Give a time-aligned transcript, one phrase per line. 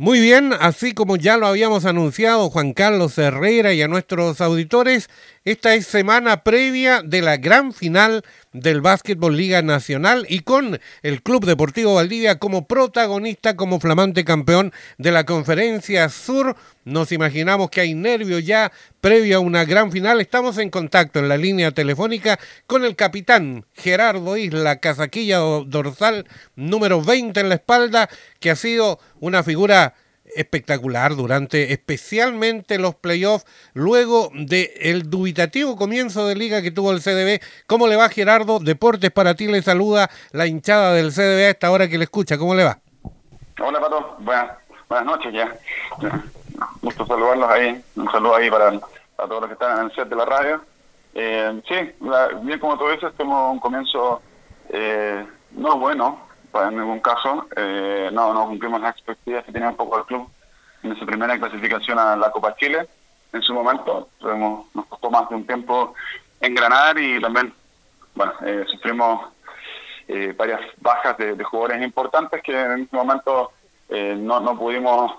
[0.00, 5.10] Muy bien, así como ya lo habíamos anunciado Juan Carlos Herrera y a nuestros auditores,
[5.44, 11.22] esta es semana previa de la gran final del Básquetbol Liga Nacional y con el
[11.22, 16.56] Club Deportivo Valdivia como protagonista, como flamante campeón de la Conferencia Sur.
[16.84, 20.20] Nos imaginamos que hay nervios ya previo a una gran final.
[20.20, 26.26] Estamos en contacto en la línea telefónica con el capitán Gerardo Isla, casaquilla dorsal
[26.56, 28.08] número 20 en la espalda,
[28.40, 29.94] que ha sido una figura
[30.36, 37.40] espectacular durante especialmente los playoffs, luego del dubitativo comienzo de liga que tuvo el CDB.
[37.66, 38.58] ¿Cómo le va Gerardo?
[38.58, 42.38] Deportes para ti le saluda la hinchada del CDB a esta hora que le escucha.
[42.38, 42.78] ¿Cómo le va?
[43.60, 44.56] Hola Pato, buenas,
[44.88, 45.56] buenas noches ya.
[46.82, 47.82] Gusto saludarlos ahí.
[47.96, 48.72] Un saludo ahí para,
[49.16, 50.60] todos los que están en el set de la radio.
[51.14, 51.74] Eh, sí,
[52.42, 54.22] bien como tú dices, tenemos un comienzo
[54.72, 56.18] eh, no bueno,
[56.54, 57.46] en ningún caso.
[57.56, 60.28] Eh, no, no cumplimos las expectativas que tenía un poco el club
[60.82, 62.88] en esa primera clasificación a la Copa Chile
[63.32, 64.08] en su momento.
[64.20, 65.94] nos costó más de un tiempo
[66.40, 67.52] engranar y también,
[68.14, 69.30] bueno, eh, sufrimos
[70.08, 73.52] eh, varias bajas de, jugadores importantes que en ese momento
[73.90, 75.12] no, no pudimos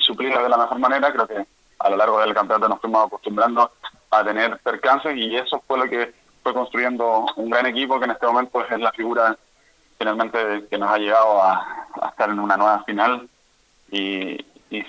[0.00, 1.12] suplir de la mejor manera.
[1.12, 1.46] Creo que
[1.78, 3.70] a lo largo del campeonato nos fuimos acostumbrando
[4.10, 6.12] a tener percances y eso fue lo que
[6.42, 9.36] fue construyendo un gran equipo que en este momento es la figura
[9.98, 13.28] finalmente que nos ha llegado a, estar en una nueva final
[13.90, 14.38] y,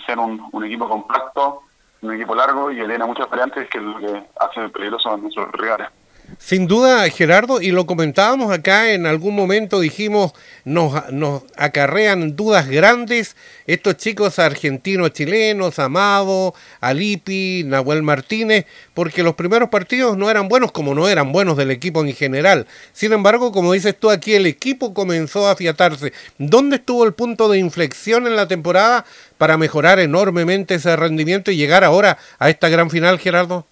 [0.06, 1.64] ser un, un, equipo compacto,
[2.02, 5.18] un equipo largo y que tiene muchas variantes que es lo que hace peligroso a
[5.18, 5.90] nuestros rivales.
[6.40, 10.34] Sin duda, Gerardo, y lo comentábamos acá en algún momento, dijimos,
[10.66, 19.36] nos, nos acarrean dudas grandes estos chicos argentinos, chilenos, Amado, Alipi, Nahuel Martínez, porque los
[19.36, 22.68] primeros partidos no eran buenos como no eran buenos del equipo en general.
[22.94, 26.14] Sin embargo, como dices tú aquí, el equipo comenzó a afiatarse.
[26.38, 29.06] ¿Dónde estuvo el punto de inflexión en la temporada
[29.38, 33.66] para mejorar enormemente ese rendimiento y llegar ahora a esta gran final, Gerardo?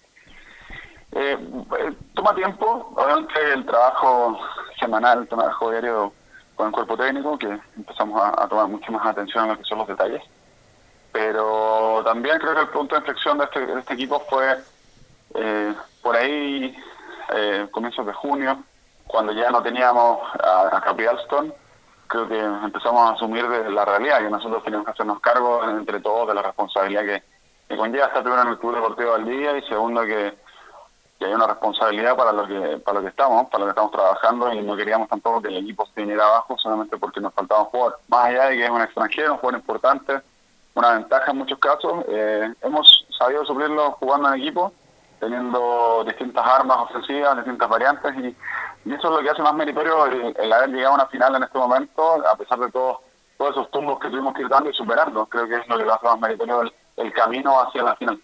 [1.12, 1.36] Eh,
[2.26, 4.36] toma tiempo, obviamente el trabajo
[4.80, 6.12] semanal, el trabajo diario
[6.56, 9.78] con el cuerpo técnico, que empezamos a, tomar mucho más atención a lo que son
[9.78, 10.22] los detalles.
[11.12, 14.58] Pero también creo que el punto de inflexión de este, este equipo fue
[15.34, 16.76] eh, por ahí,
[17.32, 18.58] eh, comienzos de junio,
[19.06, 21.52] cuando ya no teníamos a, a Capitalstone,
[22.08, 26.00] creo que empezamos a asumir de la realidad, que nosotros teníamos que hacernos cargo entre
[26.00, 27.22] todos de la responsabilidad que,
[27.68, 30.45] que conlleva estar primero en el Club Deportivo al día y segundo que
[31.18, 33.90] y hay una responsabilidad para lo que para lo que estamos, para lo que estamos
[33.90, 37.62] trabajando y no queríamos tampoco que el equipo se viniera abajo solamente porque nos faltaba
[37.62, 37.98] un jugador.
[38.08, 40.20] Más allá de que es un extranjero, un jugador importante,
[40.74, 44.72] una ventaja en muchos casos, eh, hemos sabido suplirlo jugando en equipo,
[45.18, 48.36] teniendo distintas armas ofensivas, distintas variantes y,
[48.86, 51.58] eso es lo que hace más meritorio el, haber llegado a una final en este
[51.58, 52.98] momento, a pesar de todos
[53.36, 55.26] todos esos tumbos que tuvimos que ir dando y superando.
[55.26, 56.62] Creo que es lo que hace más meritorio
[56.96, 58.20] el camino hacia la final.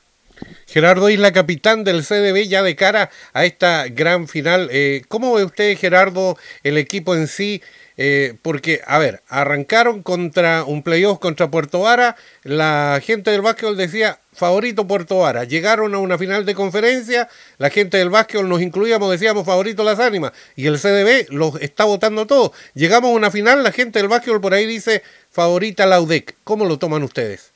[0.72, 4.70] Gerardo Isla, capitán del CDB, ya de cara a esta gran final.
[4.72, 7.60] Eh, ¿Cómo ve usted, Gerardo, el equipo en sí?
[7.98, 13.76] Eh, porque, a ver, arrancaron contra un playoff contra Puerto Vara, la gente del básquetbol
[13.76, 17.28] decía favorito Puerto Vara, llegaron a una final de conferencia,
[17.58, 21.84] la gente del básquetbol nos incluíamos, decíamos favorito las ánimas, y el CDB los está
[21.84, 22.54] votando todo.
[22.72, 26.34] Llegamos a una final, la gente del básquetbol por ahí dice favorita la UDEC.
[26.44, 27.51] ¿Cómo lo toman ustedes?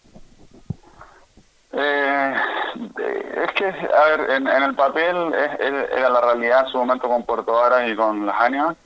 [1.78, 2.34] Eh,
[3.44, 7.52] es que, a ver, en, el papel era la realidad en su momento con Puerto
[7.52, 8.76] Varas y con las ánimas.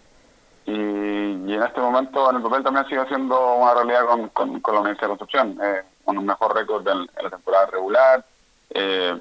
[0.67, 4.29] Y, en este momento en el papel también sigue siendo una realidad con,
[4.61, 8.25] con, la Universidad de Concepción, eh, con un mejor récord en, la temporada regular.
[8.71, 9.21] Eh,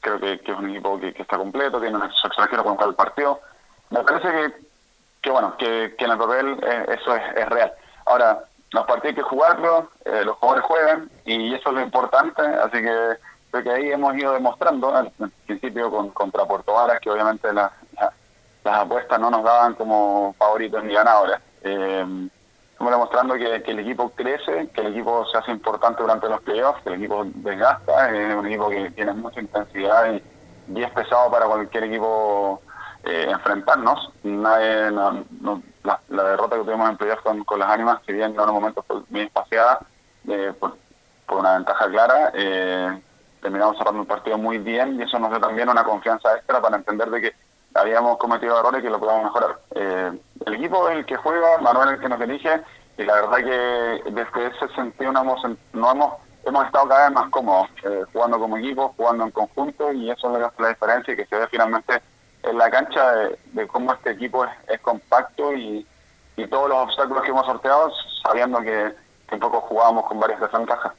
[0.00, 3.40] creo que, es un equipo que, está completo, tiene un extranjero con el partido.
[3.90, 4.54] Me parece que,
[5.22, 7.72] que bueno, que, en el papel eh, eso es, es real.
[8.04, 12.42] Ahora, los partidos hay que jugarlos, eh, los jugadores juegan y eso es lo importante,
[12.42, 13.16] así que
[13.50, 15.12] creo que ahí hemos ido demostrando, al
[15.46, 17.70] principio con, contra Puerto Varas, que obviamente las
[18.64, 21.38] apuestas no nos daban como favoritos ni ganadores.
[21.62, 22.28] Eh,
[22.72, 26.82] estamos demostrando que, el equipo crece, que el equipo se hace importante durante los playoffs,
[26.82, 30.22] que el equipo desgasta, es un equipo que tiene mucha intensidad y,
[30.82, 32.60] es pesado para cualquier equipo
[33.06, 34.12] eh, enfrentarnos.
[34.22, 38.42] Nadie, no la, derrota que tuvimos en playoff con, con las ánimas, si bien no
[38.42, 39.80] en un momento fue bien espaciada,
[40.28, 40.76] eh, por,
[41.28, 43.00] una ventaja clara, eh,
[43.40, 46.76] terminamos cerrando un partido muy bien y eso nos dio también una confianza extra para
[46.76, 47.34] entender de que
[47.74, 49.58] habíamos cometido errores y que lo podíamos mejorar.
[49.74, 50.12] Eh,
[50.46, 52.62] el equipo es el que juega, Manuel el que nos dirige
[52.96, 55.42] y la verdad que desde ese sentido no hemos,
[55.72, 56.14] no hemos,
[56.44, 57.68] hemos estado cada vez más cómodos,
[58.12, 61.36] jugando como equipo, jugando en conjunto y eso es lo la diferencia y que se
[61.36, 62.00] ve finalmente
[62.46, 63.12] en la cancha
[63.52, 65.86] de, cómo este equipo es, compacto y,
[66.50, 67.90] todos los obstáculos que hemos sorteado,
[68.22, 68.92] sabiendo que,
[69.26, 70.92] que un poco jugábamos con varias desventajas.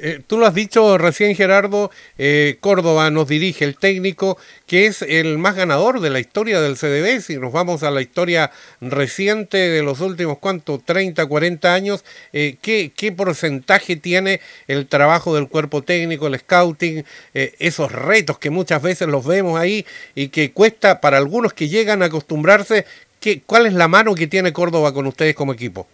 [0.00, 5.02] Eh, tú lo has dicho recién, Gerardo, eh, Córdoba nos dirige el técnico que es
[5.02, 7.20] el más ganador de la historia del CDB.
[7.20, 8.50] Si nos vamos a la historia
[8.80, 10.78] reciente de los últimos, ¿cuánto?
[10.78, 17.04] 30, 40 años, eh, ¿qué, ¿qué, porcentaje tiene el trabajo del cuerpo técnico, el scouting,
[17.34, 19.84] esos retos que muchas veces los vemos ahí
[20.14, 22.84] y que cuesta para algunos que llegan a acostumbrarse?
[23.20, 25.86] ¿qué, ¿Cuál es la mano que tiene Córdoba con ustedes como equipo?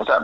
[0.00, 0.20] O sea,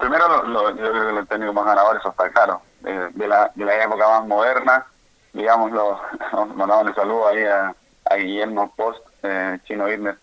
[0.00, 2.60] primero lo, yo creo que lo técnicos más ganadores, eso está claro.
[2.84, 4.84] Eh, de, la, de la época más moderna,
[5.32, 6.00] digamos, lo,
[6.56, 7.74] mandamos un saludo ahí a,
[8.16, 10.18] Guillermo Post, eh, Chino Irner.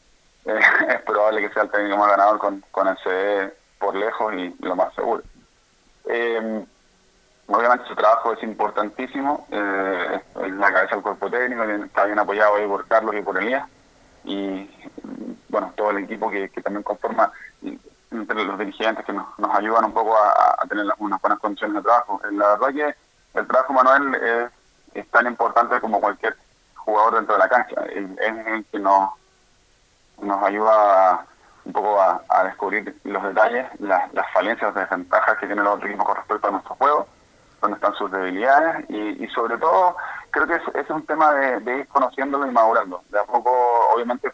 [0.46, 0.60] Eh,
[0.90, 4.54] es probable que sea el técnico más ganador con, con el CDE por lejos y
[4.60, 5.24] lo más seguro.
[7.48, 12.68] obviamente su trabajo es importantísimo, eh, la cabeza del cuerpo técnico, está bien apoyado ahí
[12.68, 13.66] por Carlos y por Elías,
[14.26, 14.70] y
[15.48, 17.32] bueno, todo el equipo que, que también conforma
[18.34, 22.22] los dirigentes que nos, ayudan un poco a, tener unas buenas condiciones de trabajo.
[22.24, 24.52] Eh, la verdad que el trabajo Manuel
[24.94, 26.36] es, tan importante como cualquier
[26.76, 27.82] jugador dentro de la cancha.
[27.86, 29.12] Es el que nos,
[30.22, 31.26] nos ayuda
[31.66, 36.06] un poco a, descubrir los detalles, las, falencias, las desventajas que tienen los otros equipos
[36.06, 37.08] con respecto a nuestro juego,
[37.62, 39.96] dónde están sus debilidades y, sobre todo
[40.32, 43.02] creo que ese es un tema de, de ir conociéndolo y madurando.
[43.10, 43.52] De a poco,
[43.94, 44.32] obviamente,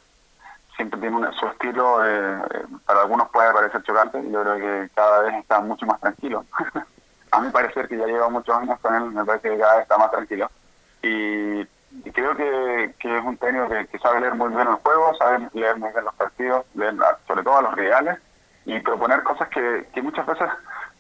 [0.75, 2.42] siempre tiene su estilo, eh,
[2.86, 6.45] para algunos puede parecer chocante, yo creo que cada vez está mucho más tranquilo.
[7.31, 9.83] a mí parece que ya lleva muchos años con él, me parece que cada vez
[9.83, 10.50] está más tranquilo.
[11.01, 11.66] Y,
[12.12, 15.92] creo que, es un técnico que, sabe leer muy bien el juego, sabe leer muy
[15.92, 16.95] bien los partidos, leer
[17.28, 18.19] sobre todo a los reales,
[18.66, 20.48] y proponer cosas que, muchas veces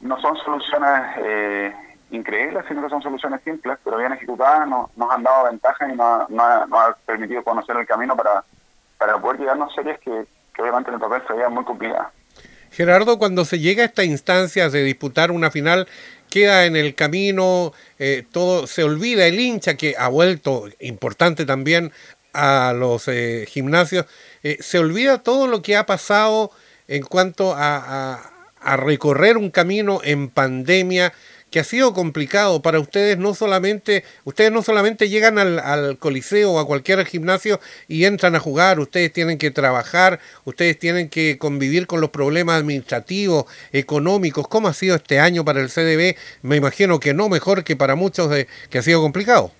[0.01, 1.75] no son soluciones eh,
[2.11, 5.95] increíbles, sino que son soluciones simples, pero bien ejecutadas, nos, nos han dado ventaja y
[5.95, 8.43] nos, nos ha permitido conocer el camino para
[9.05, 10.25] para poder llegarnos series que,
[10.55, 12.07] que el papel sería muy complicadas.
[12.71, 15.87] Gerardo, cuando se llega a esta instancia de disputar una final,
[16.29, 21.91] queda en el camino, eh, todo se olvida el hincha que ha vuelto importante también
[22.33, 24.07] a los eh, gimnasios,
[24.41, 26.49] eh, se olvida todo lo que ha pasado
[26.87, 31.13] en cuanto a, a recorrer un camino en pandemia,
[31.55, 36.59] que ha sido complicado para ustedes, no solamente, ustedes no solamente llegan al, coliseo o
[36.59, 41.87] a cualquier gimnasio y entran a jugar, ustedes tienen que trabajar, ustedes tienen que convivir
[41.87, 44.49] con los problemas administrativos, económicos.
[44.49, 46.17] ¿Cómo ha sido este año para el CDB?
[46.41, 49.51] Me imagino que no mejor que para muchos de, que ha sido complicado.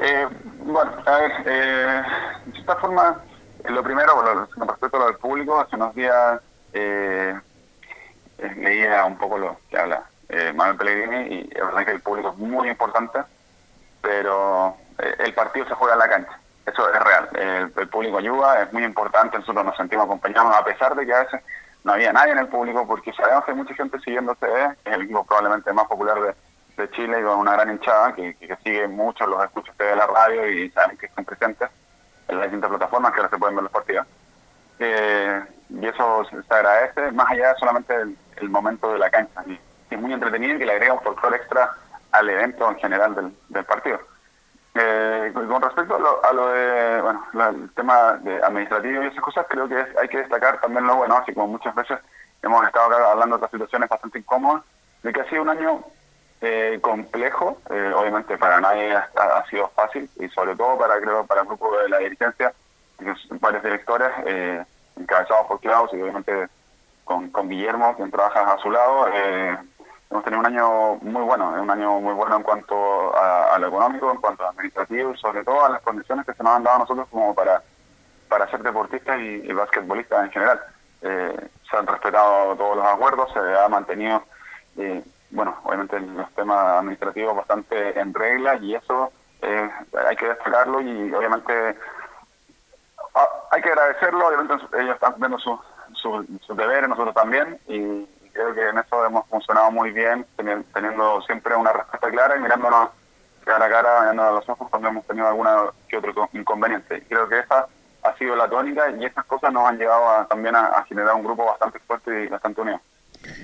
[0.00, 0.28] Eh,
[0.62, 2.02] bueno, a ver, eh,
[2.46, 3.22] de esta forma,
[3.68, 4.14] lo primero,
[4.54, 6.40] con respecto a lo del público, hace unos días
[6.72, 7.38] eh,
[8.56, 12.30] leía un poco lo que habla eh, Manuel Pellegrini y es verdad que el público
[12.30, 13.20] es muy importante,
[14.02, 16.38] pero eh, el partido se juega en la cancha.
[16.66, 17.28] Eso es real.
[17.32, 21.20] El, público ayuda, es muy importante, nosotros nos sentimos acompañados a pesar de que a
[21.20, 21.40] veces
[21.82, 24.92] no había nadie en el público porque sabemos que hay mucha gente siguiendo CD, es
[24.92, 26.34] el equipo probablemente más popular de,
[26.92, 30.70] Chile y con una gran hinchada que, sigue mucho los escuchos de la radio y
[30.70, 31.68] saben que están presentes
[32.28, 34.06] en las distintas plataformas que ahora se pueden ver los partidos.
[34.78, 37.94] Eh, y eso se agradece, más allá solamente
[38.36, 39.42] el, momento de la cancha
[39.94, 41.72] es muy entretenido y que le agrega un factor extra
[42.12, 44.00] al evento en general del, partido.
[44.74, 49.68] Eh, con respecto a lo, de, bueno, el tema de administrativo y esas cosas, creo
[49.68, 51.98] que hay que destacar también lo bueno, así como muchas veces
[52.42, 54.62] hemos estado hablando de otras situaciones bastante incómodas,
[55.02, 55.82] de que ha sido un año
[56.40, 61.26] eh, complejo, eh, obviamente para nadie ha, ha, sido fácil y sobre todo para creo
[61.26, 62.52] para el grupo de la dirigencia,
[63.40, 64.64] varios directores eh,
[64.96, 66.48] encabezados por Klaus y obviamente
[67.04, 69.08] con, con Guillermo, quien trabaja a su lado.
[69.12, 69.56] Eh,
[70.10, 74.10] hemos tenido un año muy bueno, un año muy bueno en cuanto a, lo económico,
[74.10, 76.76] en cuanto a administrativo y sobre todo a las condiciones que se nos han dado
[76.76, 77.62] a nosotros como para,
[78.28, 80.60] para ser deportistas y, y basquetbolistas en general.
[81.02, 84.24] Eh, se han respetado todos los acuerdos, se ha mantenido,
[84.78, 89.12] eh, bueno, obviamente los temas administrativos bastante en regla y eso
[89.42, 89.70] eh,
[90.08, 91.76] hay que destacarlo y obviamente
[93.14, 95.60] ah, hay que agradecerlo, obviamente ellos están viendo sus
[95.94, 98.06] su deberes, nosotros también, y
[98.38, 102.90] creo que en eso hemos funcionado muy bien, teniendo siempre una respuesta clara y mirándonos
[103.44, 105.56] cara a cara, mirándonos a los ojos cuando hemos tenido alguna
[105.88, 107.02] que otro inconveniente.
[107.08, 107.66] Creo que esa
[108.04, 111.46] ha sido la tónica y estas cosas nos han llevado también a generar un grupo
[111.46, 112.80] bastante fuerte y bastante unido.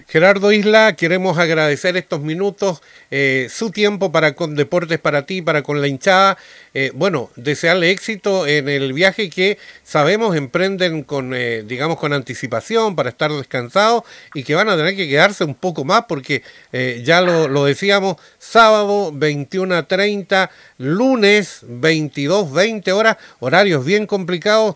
[0.07, 5.63] Gerardo Isla, queremos agradecer estos minutos, eh, su tiempo para con Deportes para ti, para
[5.63, 6.37] con la hinchada.
[6.75, 12.97] Eh, bueno, desearle éxito en el viaje que sabemos emprenden con, eh, digamos, con anticipación
[12.97, 16.43] para estar descansados y que van a tener que quedarse un poco más porque
[17.03, 24.75] ya lo, lo, decíamos, sábado 21 a 30, lunes 22, 20 horas, horarios bien complicados.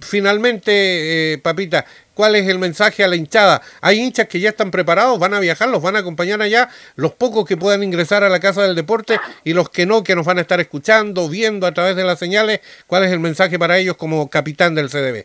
[0.00, 1.86] finalmente, Papita,
[2.20, 3.62] ¿cuál es el mensaje a la hinchada?
[3.80, 7.14] Hay hinchas que ya están preparados, van a viajar, los van a acompañar allá, los
[7.14, 10.26] pocos que puedan ingresar a la Casa del Deporte y los que no, que nos
[10.26, 12.60] van a estar escuchando, viendo a través de las señales.
[12.86, 15.24] ¿Cuál es el mensaje para ellos como capitán del CDB?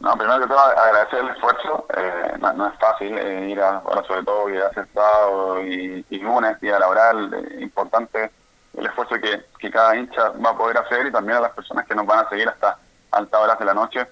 [0.00, 1.86] No, primero que todo agradecer el esfuerzo.
[1.96, 6.04] Eh, no, es fácil eh, ir a, bueno, sobre todo ir a hacer sábado y,
[6.10, 8.30] y lunes, día laboral, eh, importante
[8.76, 11.86] el esfuerzo que, que, cada hincha va a poder hacer y también a las personas
[11.86, 12.76] que nos van a seguir hasta
[13.10, 14.06] altas horas de la noche.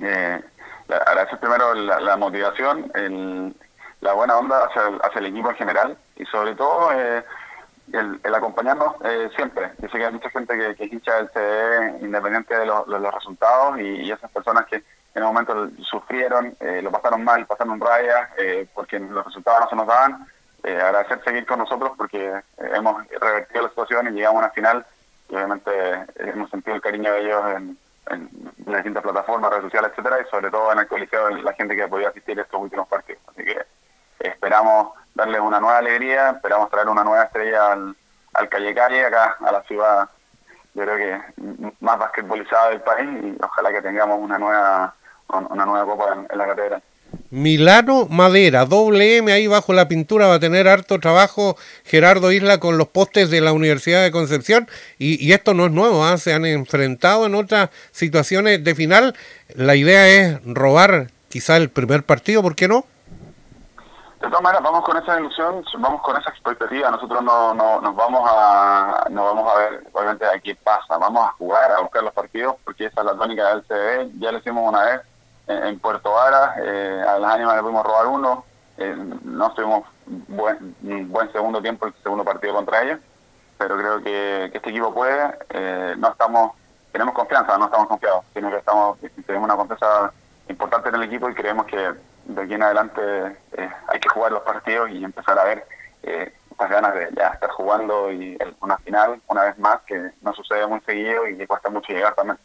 [0.00, 0.42] Eh,
[0.88, 3.54] agradecer primero la, motivación, el,
[4.00, 7.24] la buena onda hacia el, el equipo en general y sobre todo eh,
[7.92, 9.72] el, acompañarnos eh, siempre.
[9.78, 13.78] Yo sé que hay mucha gente que, que hincha del CD independiente de, los resultados
[13.78, 14.82] y, esas personas que
[15.14, 19.68] en un momento sufrieron, eh, lo pasaron mal, pasaron raya eh, porque los resultados no
[19.68, 20.26] se nos daban.
[20.64, 24.86] Eh, agradecer seguir con nosotros porque hemos revertido la situación y llegamos a una final
[25.28, 25.70] y obviamente
[26.16, 27.78] hemos sentido el cariño de ellos en,
[28.10, 28.28] en
[28.66, 31.82] las distintas plataformas, redes sociales, etcétera, y sobre todo en el coliseo la gente que
[31.82, 33.22] ha podido asistir estos últimos partidos.
[33.28, 33.58] Así que
[34.18, 37.96] esperamos darles una nueva alegría, esperamos traer una nueva estrella al,
[38.34, 40.08] al Calle Calle, acá a la ciudad,
[40.74, 41.20] yo creo que
[41.80, 44.94] más basquetbolizada del país, y ojalá que tengamos una nueva
[45.28, 46.82] una nueva copa en, la catedral.
[47.30, 52.60] Milano Madera, doble M ahí bajo la pintura, va a tener harto trabajo Gerardo Isla
[52.60, 56.18] con los postes de la Universidad de Concepción y, esto no es nuevo, ¿ah?
[56.18, 59.16] se han enfrentado en otras situaciones de final.
[59.54, 62.84] La idea es robar quizá el primer partido, ¿por qué no?
[64.20, 66.90] De todas maneras, vamos con esa ilusión, vamos con esa expectativa.
[66.90, 70.96] Nosotros no, no, nos vamos a no vamos a ver, obviamente, a qué pasa.
[70.96, 74.20] Vamos a jugar, a buscar los partidos, porque esa es la tónica del CDB.
[74.20, 75.00] Ya lo hicimos una vez
[75.46, 78.44] en, Puerto Vara, eh, a las ánimas le pudimos robar uno.
[78.76, 80.74] Eh, no estuvimos buen,
[81.10, 82.98] buen segundo tiempo, el segundo partido contra ellos,
[83.58, 85.38] pero creo que, este equipo puede.
[85.50, 86.52] Eh, no estamos,
[86.92, 90.12] tenemos confianza, no estamos confiados, sino que estamos, tenemos una confianza
[90.48, 91.92] importante en el equipo y creemos que
[92.24, 93.00] de aquí en adelante
[93.52, 95.66] eh, hay que jugar los partidos y empezar a ver
[96.02, 100.32] eh, estas ganas de ya estar jugando y una final una vez más que no
[100.34, 102.38] sucede muy seguido y que cuesta mucho llegar también.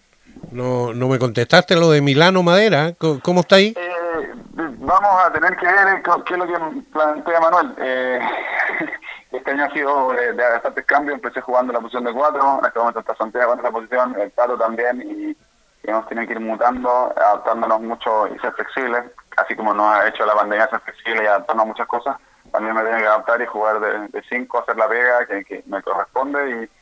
[0.51, 3.73] No, no me contestaste lo de Milano Madera, ¿cómo, está ahí?
[3.77, 7.75] Eh, vamos a tener que ver qué es lo que plantea Manuel.
[9.31, 12.79] este año ha sido de, bastantes cambios, empecé jugando la posición de cuatro, en este
[12.79, 15.37] momento está Santiago en esa posición, el Tato también y
[15.83, 19.03] hemos tenido que ir mutando, adaptándonos mucho y ser flexibles,
[19.37, 22.17] así como nos ha hecho la pandemia ser flexible y adaptarnos a muchas cosas,
[22.51, 26.63] también me tengo que adaptar y jugar de, cinco, hacer la pega que, me corresponde
[26.63, 26.78] y,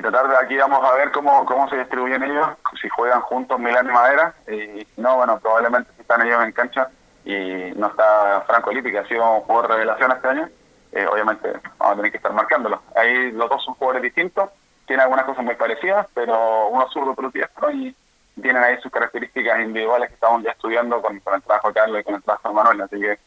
[0.00, 2.48] tratar de aquí vamos a ver cómo, cómo se distribuyen ellos,
[2.80, 6.88] si juegan juntos Milán y Madera, y no, bueno, probablemente si están ellos en cancha
[7.24, 10.48] y no está Franco Lippi, ha sido un jugador de revelación este año,
[10.92, 12.82] eh, obviamente vamos a tener que estar marcándolo.
[12.96, 14.50] Ahí los dos son jugadores distintos,
[14.86, 17.94] tienen algunas cosas muy parecidas, pero uno zurdo, pero diestro y
[18.40, 22.04] tienen ahí sus características individuales que estamos ya estudiando con, el trabajo de Carlos y
[22.04, 23.18] con el trabajo de Manuel, así que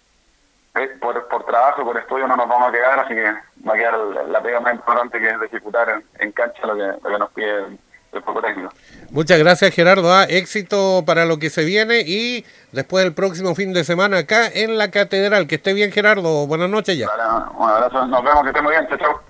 [0.99, 3.33] por, por trabajo, por estudio no nos vamos a quedar, así que
[3.67, 3.97] va a quedar
[4.29, 7.31] la, pega más importante que es de ejecutar en, cancha lo que, lo que nos
[7.31, 7.57] pide
[8.13, 8.69] el, poco técnico.
[9.11, 10.23] Muchas gracias Gerardo, ¿ah?
[10.23, 14.77] éxito para lo que se viene y después del próximo fin de semana acá en
[14.77, 15.47] la Catedral.
[15.47, 17.07] Que esté bien Gerardo, buenas noches ya.
[17.57, 19.26] un abrazo, nos vemos, que esté muy bien, chao.